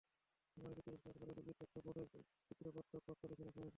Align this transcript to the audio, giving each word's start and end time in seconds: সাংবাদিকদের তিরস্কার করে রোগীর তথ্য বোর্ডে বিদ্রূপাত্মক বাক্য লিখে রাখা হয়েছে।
সাংবাদিকদের 0.57 0.83
তিরস্কার 0.87 1.13
করে 1.19 1.31
রোগীর 1.31 1.57
তথ্য 1.59 1.75
বোর্ডে 1.85 2.03
বিদ্রূপাত্মক 2.49 3.01
বাক্য 3.07 3.23
লিখে 3.29 3.43
রাখা 3.43 3.59
হয়েছে। 3.59 3.69